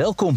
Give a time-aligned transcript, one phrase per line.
[0.00, 0.36] Welkom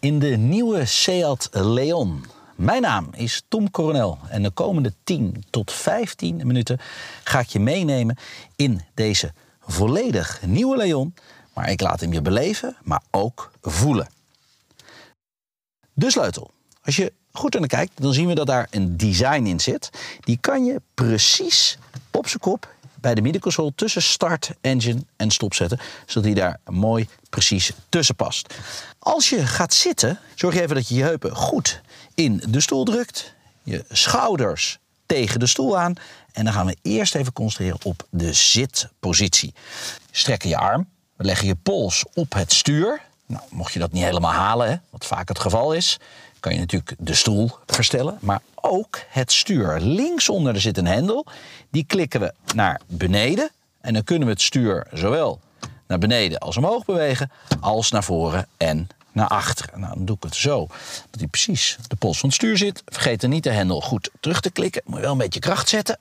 [0.00, 2.24] in de nieuwe Seat Leon.
[2.56, 6.80] Mijn naam is Tom Coronel en de komende 10 tot 15 minuten
[7.24, 8.16] ga ik je meenemen
[8.56, 11.14] in deze volledig nieuwe Leon.
[11.54, 14.08] Maar ik laat hem je beleven, maar ook voelen.
[15.92, 16.50] De sleutel.
[16.82, 19.90] Als je goed naar kijkt, dan zien we dat daar een design in zit.
[20.20, 21.78] Die kan je precies
[22.10, 22.73] op zijn kop
[23.04, 25.78] bij de middenconsole tussen start, engine en stop zetten.
[26.06, 28.54] Zodat hij daar mooi precies tussen past.
[28.98, 31.80] Als je gaat zitten, zorg even dat je je heupen goed
[32.14, 33.34] in de stoel drukt.
[33.62, 35.94] Je schouders tegen de stoel aan.
[36.32, 39.54] En dan gaan we eerst even concentreren op de zitpositie.
[40.10, 40.88] Strekken je arm.
[41.16, 43.02] Leggen je pols op het stuur.
[43.34, 45.98] Nou, mocht je dat niet helemaal halen, hè, wat vaak het geval is,
[46.40, 48.18] kan je natuurlijk de stoel verstellen.
[48.20, 49.80] Maar ook het stuur.
[49.80, 51.26] Linksonder zit een hendel.
[51.70, 53.50] Die klikken we naar beneden.
[53.80, 55.40] En dan kunnen we het stuur zowel
[55.86, 59.80] naar beneden als omhoog bewegen, als naar voren en naar achteren.
[59.80, 60.66] Nou, dan doe ik het zo,
[61.10, 62.82] dat hij precies de pols van het stuur zit.
[62.86, 64.82] Vergeet er niet de hendel goed terug te klikken.
[64.84, 65.98] Moet je wel een beetje kracht zetten.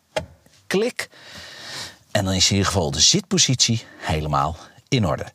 [0.68, 1.10] Klik.
[2.12, 5.26] En dan is in ieder geval de zitpositie helemaal in orde.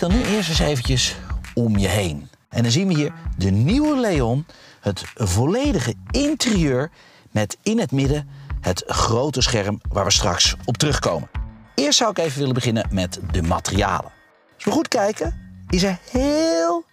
[0.00, 1.16] Dan nu eerst eens eventjes
[1.54, 2.28] om je heen.
[2.48, 4.46] En dan zien we hier de nieuwe Leon,
[4.80, 6.90] het volledige interieur
[7.30, 8.28] met in het midden
[8.60, 11.30] het grote scherm waar we straks op terugkomen.
[11.74, 14.12] Eerst zou ik even willen beginnen met de materialen.
[14.54, 16.84] Als we goed kijken, is er heel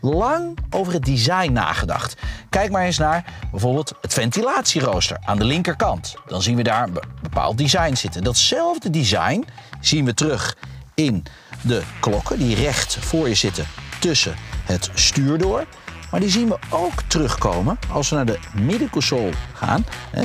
[0.00, 2.14] lang over het design nagedacht.
[2.50, 6.14] Kijk maar eens naar bijvoorbeeld het ventilatierooster aan de linkerkant.
[6.26, 8.24] Dan zien we daar een bepaald design zitten.
[8.24, 9.44] Datzelfde design
[9.80, 10.56] zien we terug
[10.94, 11.24] in
[11.60, 13.66] de klokken die recht voor je zitten
[14.00, 15.64] tussen het stuur door.
[16.10, 19.86] Maar die zien we ook terugkomen als we naar de middenconsole gaan.
[20.10, 20.24] Hè,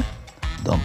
[0.62, 0.80] dan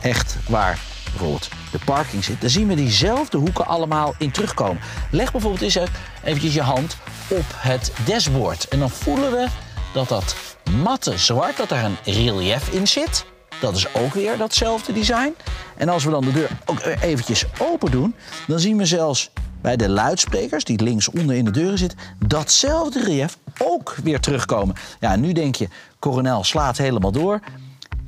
[0.00, 2.40] echt waar bijvoorbeeld de parking zit.
[2.40, 4.82] Dan zien we diezelfde hoeken allemaal in terugkomen.
[5.10, 5.78] Leg bijvoorbeeld eens
[6.24, 6.96] eventjes je hand
[7.28, 8.68] op het dashboard.
[8.68, 9.46] En dan voelen we
[9.92, 10.36] dat dat
[10.82, 13.24] matte zwart, dat daar een relief in zit.
[13.60, 15.34] Dat is ook weer datzelfde design.
[15.76, 18.14] En als we dan de deur ook eventjes open doen,
[18.46, 19.30] dan zien we zelfs
[19.62, 24.74] bij de luidsprekers, die links onder in de deuren zitten, datzelfde relief ook weer terugkomen.
[25.00, 25.68] Ja, nu denk je,
[25.98, 27.40] Coronel slaat helemaal door.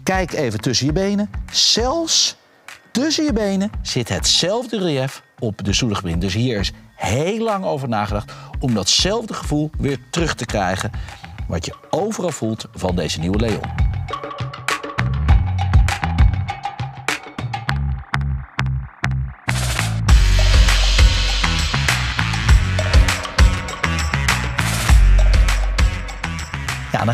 [0.02, 1.30] Kijk even tussen je benen.
[1.52, 2.36] Zelfs
[2.90, 6.18] tussen je benen zit hetzelfde relief op de stoelengebinde.
[6.18, 10.90] Dus hier is heel lang over nagedacht om datzelfde gevoel weer terug te krijgen.
[11.48, 13.93] Wat je overal voelt van deze nieuwe Leon.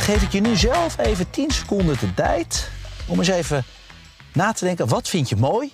[0.00, 2.70] Geef ik je nu zelf even 10 seconden de tijd
[3.06, 3.64] om eens even
[4.32, 4.88] na te denken.
[4.88, 5.72] Wat vind je mooi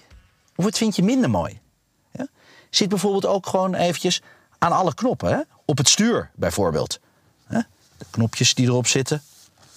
[0.56, 1.60] of wat vind je minder mooi?
[2.12, 2.26] Ja?
[2.70, 4.22] Zit bijvoorbeeld ook gewoon eventjes
[4.58, 5.46] aan alle knoppen.
[5.64, 7.00] Op het stuur bijvoorbeeld.
[7.98, 9.22] De knopjes die erop zitten.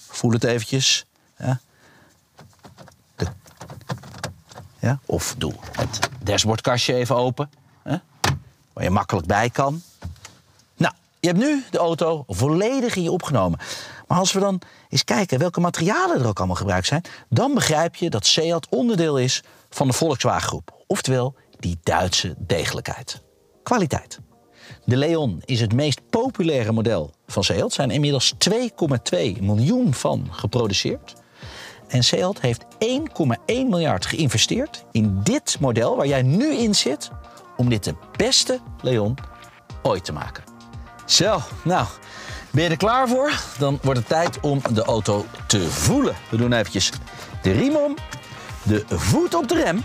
[0.08, 1.06] Voel het eventjes.
[1.38, 1.60] Ja?
[4.78, 4.98] Ja?
[5.06, 7.50] Of doe het dashboardkastje even open.
[7.82, 7.96] Hè?
[8.72, 9.82] Waar je makkelijk bij kan.
[10.76, 13.58] Nou, je hebt nu de auto volledig in je opgenomen.
[14.10, 17.94] Maar als we dan eens kijken welke materialen er ook allemaal gebruikt zijn, dan begrijp
[17.94, 20.84] je dat Seat onderdeel is van de Volkswagen Groep.
[20.86, 23.22] Oftewel die Duitse degelijkheid.
[23.62, 24.20] Kwaliteit.
[24.84, 27.64] De Leon is het meest populaire model van Seat.
[27.64, 28.58] Er zijn inmiddels 2,2
[29.40, 31.14] miljoen van geproduceerd.
[31.88, 32.70] En Seat heeft 1,1
[33.46, 37.10] miljard geïnvesteerd in dit model waar jij nu in zit,
[37.56, 39.18] om dit de beste Leon
[39.82, 40.44] ooit te maken.
[41.06, 41.86] Zo, nou,
[42.50, 43.32] ben je er klaar voor?
[43.58, 46.14] Dan wordt het tijd om de auto te voelen.
[46.28, 46.90] We doen eventjes
[47.42, 47.96] de riem om,
[48.62, 49.84] de voet op de rem.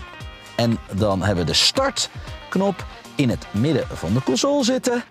[0.56, 5.04] En dan hebben we de startknop in het midden van de console zitten.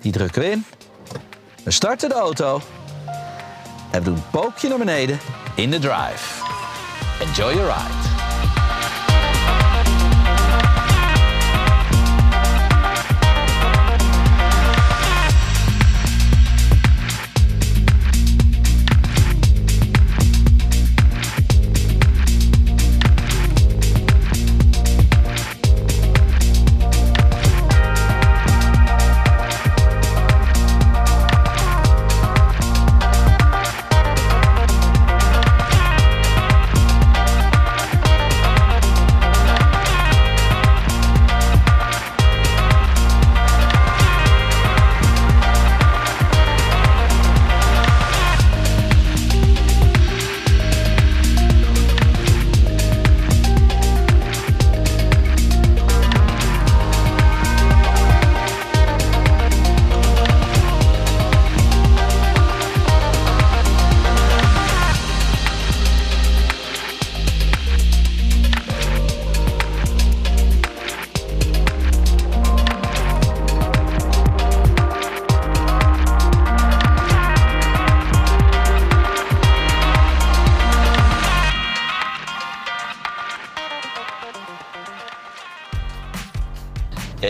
[0.00, 0.64] Die drukken we in.
[1.64, 2.60] We starten de auto.
[3.90, 5.18] En we doen een pookje naar beneden
[5.54, 6.44] in de drive.
[7.20, 8.15] Enjoy your ride.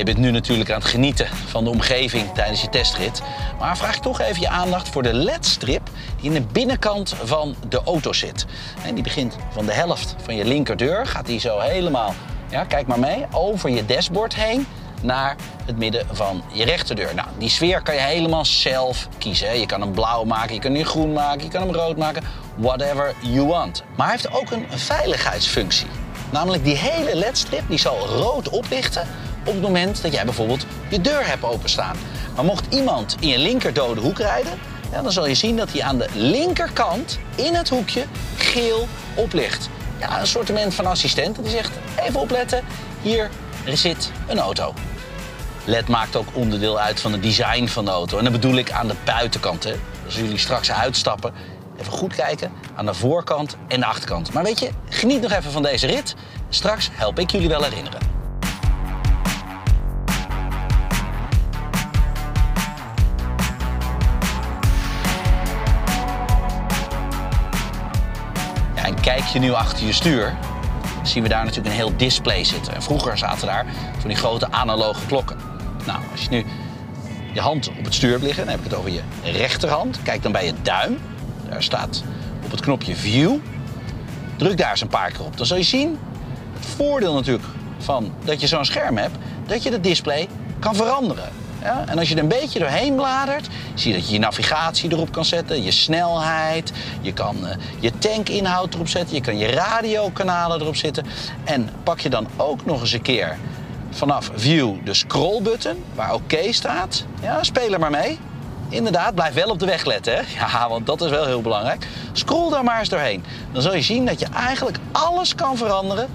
[0.06, 3.22] Bent nu natuurlijk aan het genieten van de omgeving tijdens je testrit.
[3.58, 7.54] Maar vraag ik toch even je aandacht voor de LED-strip die in de binnenkant van
[7.68, 8.46] de auto zit.
[8.84, 12.14] En die begint van de helft van je linkerdeur, gaat die zo helemaal,
[12.50, 14.66] ja, kijk maar mee, over je dashboard heen
[15.02, 17.14] naar het midden van je rechterdeur.
[17.14, 19.60] Nou, die sfeer kan je helemaal zelf kiezen.
[19.60, 22.22] Je kan hem blauw maken, je kan hem groen maken, je kan hem rood maken.
[22.56, 23.82] Whatever you want.
[23.96, 25.86] Maar hij heeft ook een veiligheidsfunctie.
[26.30, 29.06] Namelijk die hele ledstrip die zal rood oplichten
[29.46, 31.96] op het moment dat jij bijvoorbeeld je deur hebt openstaan.
[32.34, 34.52] Maar mocht iemand in je linker dode hoek rijden,
[34.90, 38.04] dan zal je zien dat hij aan de linkerkant in het hoekje
[38.36, 39.68] geel oplicht.
[40.00, 41.70] Ja, een soort van assistent die zegt:
[42.06, 42.64] even opletten,
[43.02, 43.30] hier
[43.64, 44.74] zit een auto.
[45.64, 48.18] LED maakt ook onderdeel uit van het design van de auto.
[48.18, 49.64] En dat bedoel ik aan de buitenkant.
[49.64, 49.74] Hè.
[50.04, 51.34] Als jullie straks uitstappen,
[51.80, 54.32] even goed kijken aan de voorkant en de achterkant.
[54.32, 56.14] Maar weet je, geniet nog even van deze rit.
[56.48, 58.15] Straks help ik jullie wel herinneren.
[69.32, 70.36] Je nu achter je stuur,
[71.02, 72.74] zien we daar natuurlijk een heel display zitten.
[72.74, 73.66] En vroeger zaten daar
[73.98, 75.36] van die grote analoge klokken.
[75.86, 76.44] Nou, als je nu
[77.32, 80.02] je hand op het stuur hebt liggen, dan heb ik het over je rechterhand.
[80.02, 80.98] Kijk dan bij je duim.
[81.48, 82.02] Daar staat
[82.44, 83.36] op het knopje View.
[84.36, 85.36] Druk daar eens een paar keer op.
[85.36, 85.98] Dan zul je zien,
[86.54, 87.44] het voordeel natuurlijk
[87.78, 90.28] van dat je zo'n scherm hebt, dat je het display
[90.58, 91.28] kan veranderen.
[91.62, 91.84] Ja?
[91.86, 95.12] En als je er een beetje doorheen bladert, zie je dat je je navigatie erop
[95.12, 97.50] kan zetten, je snelheid, je kan uh,
[97.80, 101.06] je tankinhoud erop zetten, je kan je radiokanalen erop zetten.
[101.44, 103.36] En pak je dan ook nog eens een keer
[103.90, 108.18] vanaf View de scrollbutton, waar oké staat, ja, speel er maar mee.
[108.68, 110.14] Inderdaad, blijf wel op de weg letten.
[110.14, 110.22] Hè?
[110.46, 111.86] Ja, want dat is wel heel belangrijk.
[112.12, 113.24] Scroll daar maar eens doorheen.
[113.52, 116.08] Dan zul je zien dat je eigenlijk alles kan veranderen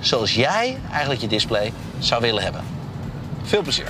[0.00, 2.62] zoals jij eigenlijk je display zou willen hebben.
[3.42, 3.86] Veel plezier.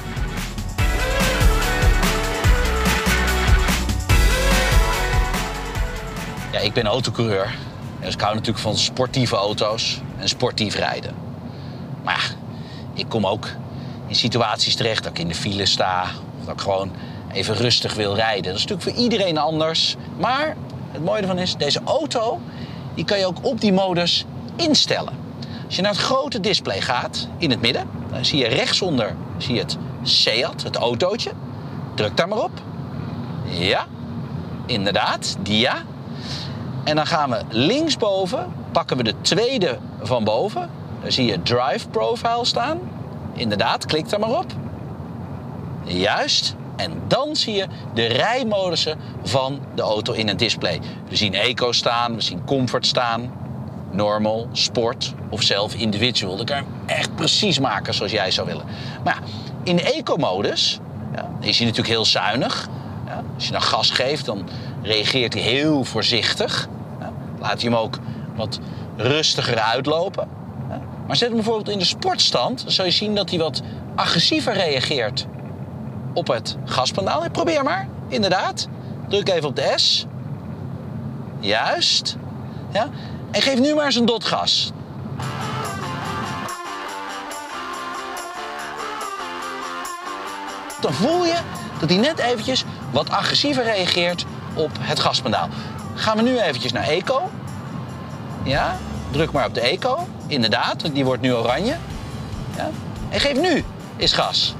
[6.58, 7.54] Ja, ik ben autocoureur.
[8.00, 11.14] Dus ik hou natuurlijk van sportieve auto's en sportief rijden.
[12.04, 12.34] Maar
[12.94, 13.48] ik kom ook
[14.06, 16.02] in situaties terecht dat ik in de file sta.
[16.40, 16.90] Of dat ik gewoon
[17.32, 18.42] even rustig wil rijden.
[18.42, 19.96] Dat is natuurlijk voor iedereen anders.
[20.16, 20.56] Maar
[20.90, 22.40] het mooie ervan is, deze auto
[22.94, 24.24] die kan je ook op die modus
[24.56, 25.12] instellen.
[25.66, 29.54] Als je naar het grote display gaat, in het midden, dan zie je rechtsonder zie
[29.54, 31.30] je het Seat, het autootje.
[31.94, 32.60] Druk daar maar op.
[33.44, 33.86] Ja,
[34.66, 35.84] inderdaad, dia.
[36.88, 40.70] En dan gaan we linksboven, pakken we de tweede van boven.
[41.02, 42.78] Daar zie je Drive Profile staan.
[43.34, 44.52] Inderdaad, klik daar maar op.
[45.84, 46.54] Juist.
[46.76, 50.80] En dan zie je de rijmodussen van de auto in het display.
[51.08, 53.32] We zien Eco staan, we zien Comfort staan,
[53.90, 56.36] Normal, Sport of zelf Individual.
[56.36, 58.64] Dan kan je hem echt precies maken zoals jij zou willen.
[59.04, 59.18] Maar
[59.62, 60.80] in de Eco-modus
[61.14, 62.68] ja, is hij natuurlijk heel zuinig.
[63.06, 64.48] Ja, als je dan gas geeft, dan
[64.82, 66.68] reageert hij heel voorzichtig.
[67.40, 67.98] Laat je hem ook
[68.36, 68.58] wat
[68.96, 70.28] rustiger uitlopen.
[71.06, 73.62] Maar zet hem bijvoorbeeld in de sportstand, dan zul je zien dat hij wat
[73.94, 75.26] agressiever reageert
[76.14, 77.30] op het gaspedaal.
[77.30, 78.68] Probeer maar, inderdaad.
[79.08, 80.06] Druk even op de S.
[81.40, 82.16] Juist.
[82.72, 82.88] Ja.
[83.30, 84.72] En geef nu maar eens een dot gas.
[90.80, 91.38] Dan voel je
[91.80, 95.48] dat hij net eventjes wat agressiever reageert op het gaspedaal.
[95.98, 97.30] Gaan we nu eventjes naar Eco.
[98.44, 98.76] Ja,
[99.10, 100.08] druk maar op de Eco.
[100.26, 101.76] Inderdaad, die wordt nu oranje.
[102.56, 102.70] Ja.
[103.08, 103.64] En geef nu
[103.96, 104.54] eens gas.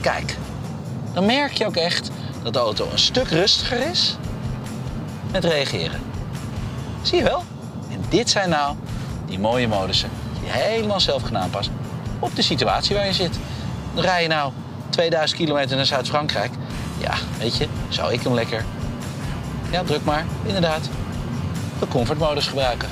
[0.00, 0.36] Kijk,
[1.12, 2.10] dan merk je ook echt
[2.42, 4.16] dat de auto een stuk rustiger is
[5.32, 6.00] met reageren.
[7.02, 7.44] Zie je wel?
[7.90, 8.76] En dit zijn nou
[9.26, 11.74] die mooie modussen die helemaal zelf kan aanpassen
[12.18, 13.38] op de situatie waar je zit.
[13.94, 14.52] Dan rij je nou
[14.88, 16.52] 2000 kilometer naar Zuid-Frankrijk.
[16.98, 18.64] Ja, weet je, zou ik hem lekker...
[19.70, 20.88] Ja, druk maar, inderdaad.
[21.78, 22.88] De comfortmodus gebruiken.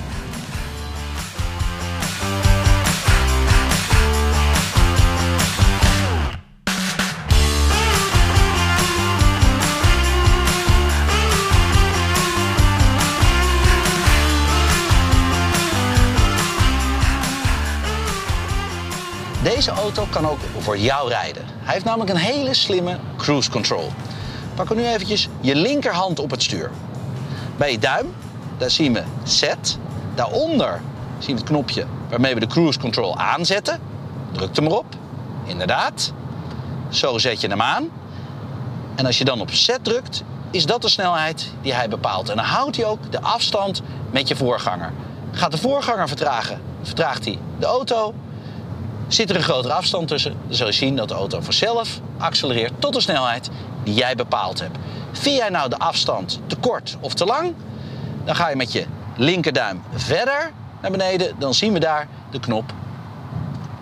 [19.42, 21.42] Deze auto kan ook voor jou rijden.
[21.46, 23.90] Hij heeft namelijk een hele slimme cruise control.
[24.58, 26.70] Pak nu eventjes je linkerhand op het stuur.
[27.56, 28.14] Bij je duim,
[28.56, 29.78] daar zien we set.
[30.14, 30.80] Daaronder
[31.18, 33.80] zien we het knopje waarmee we de cruise control aanzetten.
[34.32, 34.84] Druk hem erop.
[35.44, 36.12] Inderdaad.
[36.88, 37.88] Zo zet je hem aan.
[38.94, 42.28] En als je dan op set drukt, is dat de snelheid die hij bepaalt.
[42.28, 44.92] En dan houdt hij ook de afstand met je voorganger.
[45.32, 48.14] Gaat de voorganger vertragen, vertraagt hij de auto.
[49.08, 52.72] Zit er een grotere afstand tussen, dan zul je zien dat de auto vanzelf accelereert
[52.78, 53.50] tot de snelheid
[53.88, 54.78] die jij bepaald hebt.
[55.12, 57.54] Vind jij nou de afstand te kort of te lang,
[58.24, 58.84] dan ga je met je
[59.16, 61.34] linkerduim verder naar beneden.
[61.38, 62.72] Dan zien we daar de knop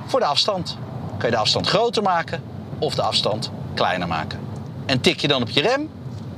[0.06, 0.76] voor de afstand.
[1.18, 2.42] Kan je de afstand groter maken
[2.78, 4.38] of de afstand kleiner maken.
[4.86, 5.88] En tik je dan op je rem,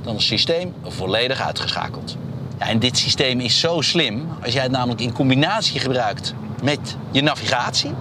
[0.03, 2.17] dan is het systeem volledig uitgeschakeld.
[2.59, 6.97] Ja, en dit systeem is zo slim, als jij het namelijk in combinatie gebruikt met
[7.11, 7.95] je navigatie,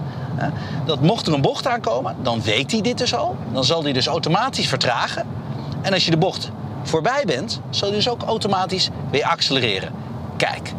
[0.86, 3.36] dat mocht er een bocht aankomen, dan weet hij dit dus al.
[3.52, 5.26] Dan zal hij dus automatisch vertragen.
[5.82, 6.50] En als je de bocht
[6.82, 9.92] voorbij bent, zal hij dus ook automatisch weer accelereren.
[10.36, 10.72] Kijk,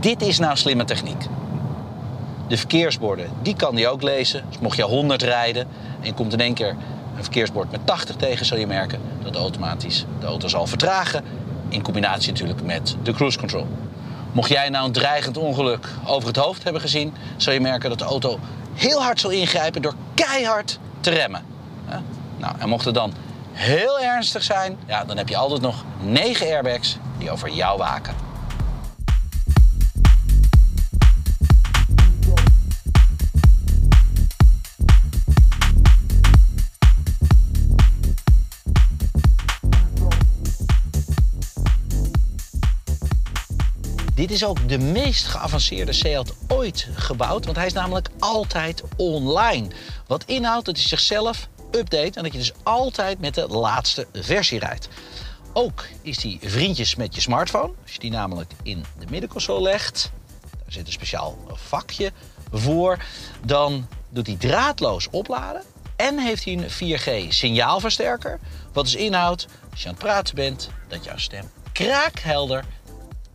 [0.00, 1.26] dit is nou slimme techniek.
[2.48, 4.44] De verkeersborden, die kan hij ook lezen.
[4.48, 5.66] Dus mocht je 100 rijden
[6.00, 6.76] en je komt in één keer
[7.16, 11.24] een verkeersbord met 80 tegen, zul je merken dat automatisch de auto zal vertragen.
[11.68, 13.66] In combinatie natuurlijk met de cruise control.
[14.32, 17.98] Mocht jij nou een dreigend ongeluk over het hoofd hebben gezien, zul je merken dat
[17.98, 18.38] de auto
[18.74, 21.42] heel hard zal ingrijpen door keihard te remmen.
[22.36, 23.12] Nou, en mocht het dan
[23.60, 28.14] heel ernstig zijn, ja, dan heb je altijd nog 9 airbags die over jou waken.
[44.14, 49.68] Dit is ook de meest geavanceerde Seat ooit gebouwd, want hij is namelijk altijd online.
[50.06, 54.58] Wat inhoudt dat hij zichzelf update en dat je dus altijd met de laatste versie
[54.58, 54.88] rijdt.
[55.52, 57.72] Ook is hij vriendjes met je smartphone.
[57.82, 60.10] Als je die namelijk in de middenconsole legt,
[60.40, 62.12] daar zit een speciaal vakje
[62.52, 63.04] voor,
[63.44, 65.62] dan doet hij draadloos opladen.
[65.96, 68.38] En heeft hij een 4G signaalversterker,
[68.72, 72.64] wat dus inhoudt als je aan het praten bent, dat jouw stem kraakhelder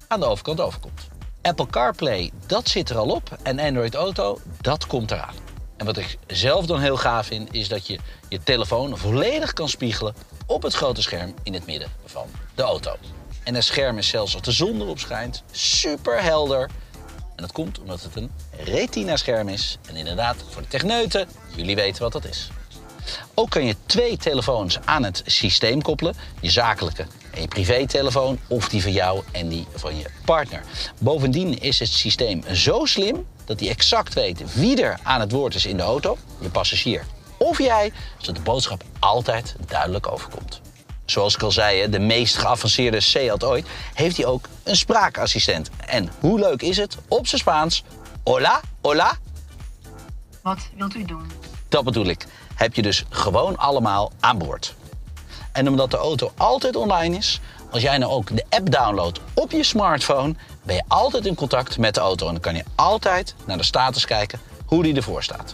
[0.08, 1.08] aan de overkant overkomt.
[1.42, 3.38] Apple CarPlay, dat zit er al op.
[3.44, 5.45] En Android Auto, dat komt eraan.
[5.78, 9.70] En wat ik zelf dan heel gaaf vind, is dat je je telefoon volledig kan
[9.70, 10.16] spiegelen
[10.46, 12.96] op het grote scherm in het midden van de auto.
[13.44, 16.70] En het scherm is zelfs als de zon erop schijnt super helder.
[17.36, 18.32] En dat komt omdat het een
[18.64, 19.78] retina-scherm is.
[19.88, 22.50] En inderdaad, voor de techneuten, jullie weten wat dat is.
[23.34, 26.16] Ook kan je twee telefoons aan het systeem koppelen.
[26.42, 27.06] Je zakelijke
[27.36, 30.62] en je privételefoon of die van jou en die van je partner.
[31.00, 35.56] Bovendien is het systeem zo slim dat hij exact weet wie er aan het woord
[35.56, 37.06] is in de auto, je passagier
[37.38, 40.62] of jij, zodat de boodschap altijd duidelijk overkomt.
[41.06, 45.70] Zoals ik al zei, de meest geavanceerde Seat ooit, heeft hij ook een spraakassistent.
[45.86, 47.84] En hoe leuk is het op zijn Spaans?
[48.24, 49.18] Hola, hola.
[50.42, 51.32] Wat wilt u doen?
[51.70, 52.26] Dat bedoel ik.
[52.56, 54.76] Heb je dus gewoon allemaal aan boord.
[55.56, 57.40] En omdat de auto altijd online is,
[57.72, 61.78] als jij nou ook de app downloadt op je smartphone, ben je altijd in contact
[61.78, 62.26] met de auto.
[62.26, 65.54] En dan kan je altijd naar de status kijken hoe die ervoor staat.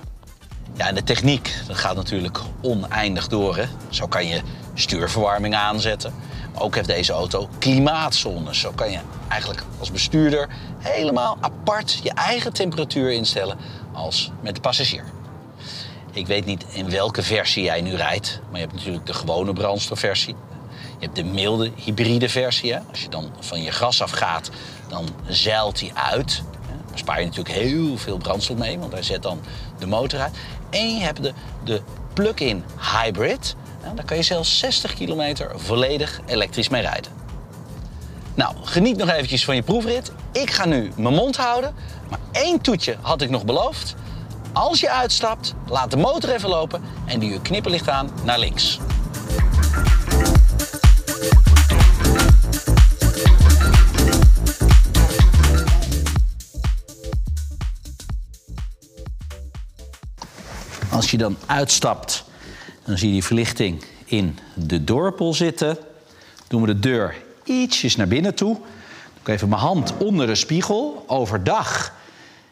[0.73, 3.57] Ja, en de techniek, dat gaat natuurlijk oneindig door.
[3.57, 3.65] Hè?
[3.89, 4.41] Zo kan je
[4.73, 6.13] stuurverwarming aanzetten.
[6.53, 8.59] Maar ook heeft deze auto klimaatzones.
[8.59, 13.57] Zo kan je eigenlijk als bestuurder helemaal apart je eigen temperatuur instellen
[13.93, 15.03] als met de passagier.
[16.13, 19.53] Ik weet niet in welke versie jij nu rijdt, maar je hebt natuurlijk de gewone
[19.53, 20.35] brandstofversie.
[20.99, 22.73] Je hebt de milde hybride versie.
[22.73, 22.79] Hè?
[22.89, 24.49] Als je dan van je gas afgaat,
[24.87, 26.43] dan zeilt hij uit.
[26.89, 29.39] Daar spaar je natuurlijk heel veel brandstof mee, want hij zet dan
[29.79, 30.35] de motor uit.
[30.69, 31.81] En je hebt de, de
[32.13, 32.63] plug-in
[32.93, 33.55] hybrid.
[33.95, 37.11] daar kan je zelfs 60 kilometer volledig elektrisch mee rijden.
[38.35, 40.11] Nou, geniet nog eventjes van je proefrit.
[40.31, 41.75] Ik ga nu mijn mond houden.
[42.09, 43.95] Maar één toetje had ik nog beloofd.
[44.53, 48.79] Als je uitstapt, laat de motor even lopen en doe je knipperlicht aan naar links.
[60.91, 62.23] Als je dan uitstapt,
[62.85, 65.77] dan zie je die verlichting in de dorpel zitten.
[66.47, 68.53] Doen we de deur ietsjes naar binnen toe.
[68.53, 71.03] Dan ik even mijn hand onder de spiegel.
[71.07, 71.93] Overdag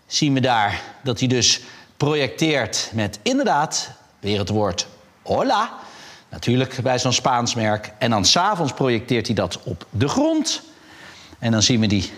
[0.08, 1.62] zien we daar dat hij dus
[2.00, 4.88] projecteert met inderdaad weer het woord
[5.22, 5.74] hola.
[6.30, 7.94] Natuurlijk bij zo'n Spaans merk.
[7.98, 10.62] En dan s'avonds projecteert hij dat op de grond.
[11.40, 12.12] En dan zien we die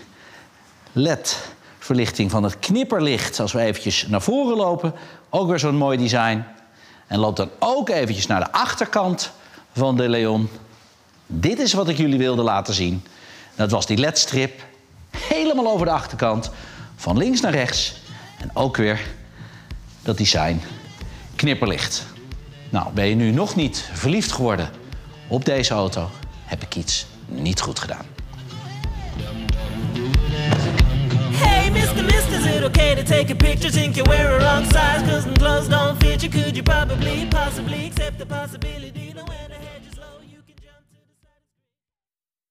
[0.92, 4.94] LED-verlichting van het knipperlicht als we eventjes naar voren lopen.
[5.30, 6.44] Ook weer zo'n mooi design.
[7.06, 9.30] En loop dan ook eventjes naar de achterkant
[9.72, 10.48] van de Leon.
[11.26, 13.04] Dit is wat ik jullie wilde laten zien.
[13.54, 14.62] Dat was die LED-strip.
[15.10, 16.50] Helemaal over de achterkant.
[16.96, 17.94] Van links naar rechts.
[18.38, 19.00] En ook weer
[20.02, 20.60] dat design
[21.36, 22.06] knipperlicht.
[22.70, 24.70] Nou, ben je nu nog niet verliefd geworden
[25.28, 26.10] op deze auto?
[26.44, 28.04] Heb ik iets niet goed gedaan.
[31.32, 32.04] Hey, Mr.
[32.04, 32.38] Mr.
[32.38, 33.70] Is it okay to take a picture?
[33.70, 35.10] Think you wear a wrong size?
[35.10, 36.30] Cause them clothes don't fit you.
[36.32, 39.41] Could you probably, possibly accept the possibility to wear